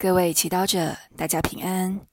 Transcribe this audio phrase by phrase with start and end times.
[0.00, 2.06] 各位祈祷者，大家平安，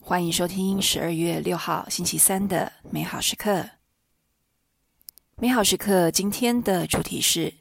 [0.00, 3.70] 欢迎收听十二月六号星期三的美好时刻。
[5.36, 7.54] 美好时刻今天的主题是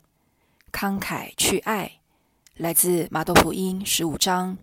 [0.72, 2.00] 慷慨去爱，
[2.56, 4.58] 来自马窦福音十五章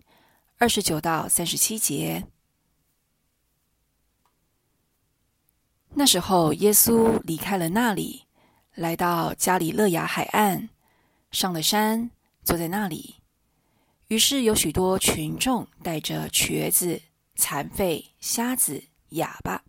[0.57, 2.27] 二十九到三十七节。
[5.91, 8.25] 那时候，耶稣离开了那里，
[8.75, 10.67] 来到加里勒亚海岸，
[11.31, 12.11] 上了山，
[12.43, 13.20] 坐在那里。
[14.11, 17.01] 于是有许多群众带着瘸子、
[17.35, 19.63] 残废、瞎子、哑巴，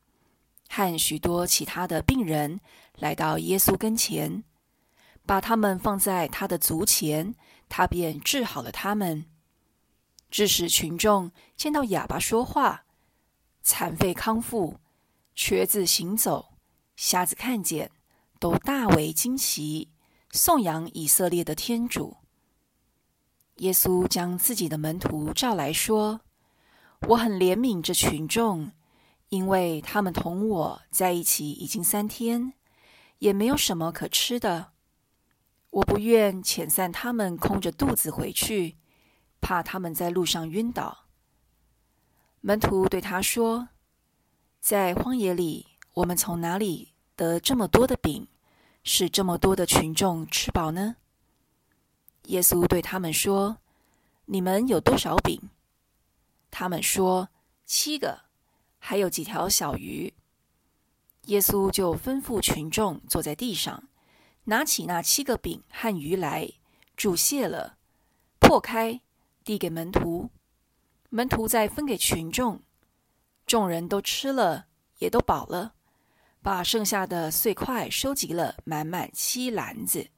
[0.68, 2.58] 和许多其他的病人
[2.98, 4.42] 来到耶稣跟前，
[5.24, 7.36] 把他们放在他的足前，
[7.68, 9.26] 他便治好了他们。
[10.28, 12.84] 致使群众见到哑巴说话、
[13.62, 14.80] 残废康复、
[15.36, 16.54] 瘸子行走、
[16.96, 17.92] 瞎子看见，
[18.40, 19.92] 都大为惊奇，
[20.32, 22.16] 颂扬以色列的天主。
[23.56, 26.22] 耶稣将自己的门徒召来说
[27.08, 28.72] ：“我很怜悯这群众，
[29.28, 32.54] 因为他们同我在一起已经三天，
[33.18, 34.72] 也没有什么可吃的。
[35.70, 38.76] 我不愿遣散他们空着肚子回去，
[39.40, 41.04] 怕他们在路上晕倒。”
[42.40, 43.68] 门徒对他说
[44.60, 48.26] ：“在荒野里，我们从哪里得这么多的饼，
[48.82, 50.96] 使这么多的群众吃饱呢？”
[52.32, 53.58] 耶稣对他们说
[54.24, 55.50] ：“你们有多少饼？”
[56.50, 57.28] 他们说
[57.66, 58.22] ：“七个，
[58.78, 60.14] 还有几条小鱼。”
[61.28, 63.86] 耶稣就吩咐群众坐在地上，
[64.44, 66.50] 拿起那七个饼和鱼来，
[66.96, 67.76] 祝谢了，
[68.40, 69.02] 破开，
[69.44, 70.30] 递给门徒。
[71.10, 72.62] 门徒再分给群众，
[73.44, 74.68] 众人都吃了，
[75.00, 75.74] 也都饱了，
[76.40, 80.08] 把剩下的碎块收集了，满满七篮子。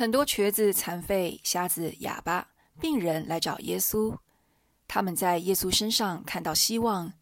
[0.00, 2.48] 很多瘸子、残废、瞎子、哑巴、
[2.80, 4.16] 病人来找耶稣，
[4.88, 7.12] 他们在耶稣身上看到希望，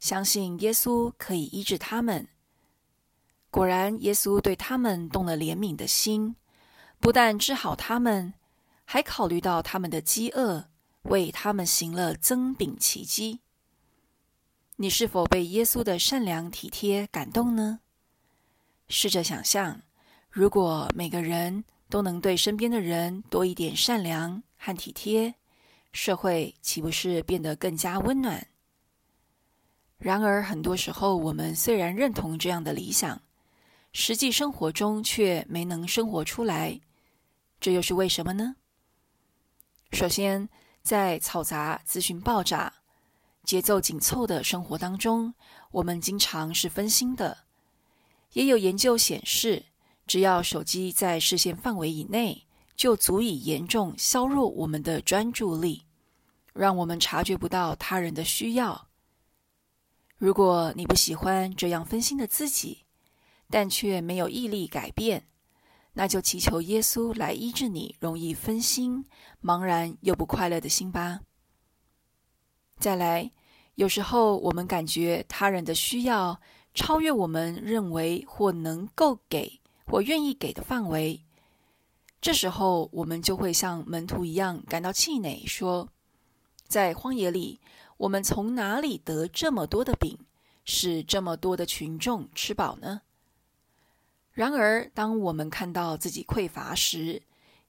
[0.00, 2.26] 相信耶稣可以医治他们。
[3.50, 6.34] 果然，耶稣对他们动了怜悯的心，
[6.98, 8.32] 不但治好他们，
[8.86, 10.70] 还考虑到他们的饥饿，
[11.02, 13.40] 为他们行了增饼奇迹。
[14.76, 17.80] 你是否被耶稣的善良体贴感动呢？
[18.88, 19.82] 试着想象，
[20.30, 25.34] 如果每个人，都能对身边的人多一点善良和体贴，
[25.92, 28.46] 社会岂不是变得更加温暖？
[29.98, 33.20] 然而，很多时候我们虽然认同这样的理想，
[33.92, 36.80] 实际生活中却没能生活出来，
[37.60, 38.56] 这又是为什么呢？
[39.92, 40.48] 首先，
[40.82, 42.72] 在嘈杂、资讯爆炸、
[43.44, 45.34] 节奏紧凑的生活当中，
[45.72, 47.44] 我们经常是分心的。
[48.32, 49.66] 也有研究显示，
[50.12, 52.46] 只要手机在视线范围以内，
[52.76, 55.84] 就足以严重削弱我们的专注力，
[56.52, 58.88] 让我们察觉不到他人的需要。
[60.18, 62.84] 如果你不喜欢这样分心的自己，
[63.48, 65.26] 但却没有毅力改变，
[65.94, 69.06] 那就祈求耶稣来医治你容易分心、
[69.42, 71.20] 茫然又不快乐的心吧。
[72.78, 73.32] 再来，
[73.76, 76.38] 有时候我们感觉他人的需要
[76.74, 79.61] 超越我们认为或能够给。
[79.92, 81.22] 我愿意给的范围，
[82.18, 85.86] 这时候我们就会像门徒一样感到气馁，说
[86.66, 87.60] ：“在荒野里，
[87.98, 90.18] 我们从哪里得这么多的饼，
[90.64, 93.02] 使这么多的群众吃饱呢？”
[94.32, 97.20] 然而，当我们看到自己匮乏时，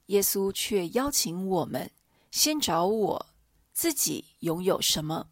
[0.06, 1.90] 耶稣却邀请我们
[2.30, 3.26] 先找我
[3.74, 5.28] 自己拥有什么。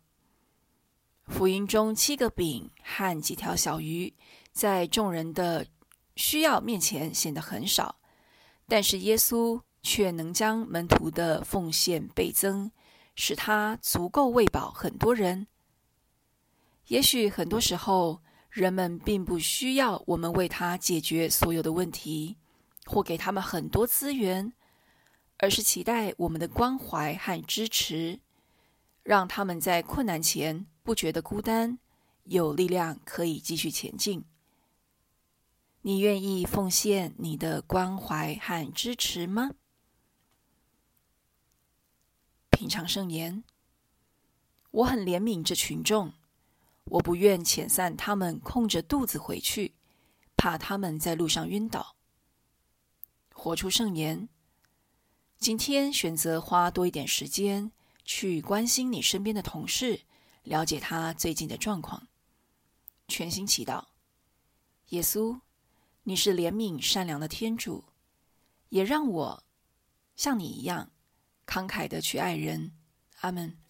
[1.27, 4.13] 福音中七个饼和几条小鱼，
[4.53, 5.67] 在众人的
[6.17, 7.97] 需要面前显得很少，
[8.69, 12.71] 但是耶稣却能将门徒的奉献倍增，
[13.15, 15.47] 使他足够喂饱很多人。
[16.89, 22.37] 也许很多时候，人们并不需要我们为他解决所有的问题，
[22.85, 24.53] 或给他们很多资源，
[25.39, 28.21] 而是期待我们的关怀和支持，
[29.03, 31.79] 让他们在困难前不觉得孤单，
[32.25, 34.25] 有力量可以继续前进。
[35.85, 39.51] 你愿意奉献你的关怀和支持吗？
[42.51, 43.43] 品尝圣言，
[44.71, 46.13] 我很怜悯这群众，
[46.85, 49.75] 我不愿遣散他们空着肚子回去，
[50.37, 51.97] 怕他们在路上晕倒。
[53.35, 54.29] 活出圣言，
[55.37, 57.73] 今天选择花多一点时间
[58.05, 60.03] 去关心你身边的同事，
[60.45, 62.07] 了解他最近的状况。
[63.09, 63.87] 全心祈祷，
[64.91, 65.41] 耶稣。
[66.05, 67.85] 你是怜悯善良的天主，
[68.71, 69.45] 也让我
[70.17, 70.91] 像你一样
[71.47, 72.73] 慷慨的去爱人。
[73.21, 73.62] 阿门。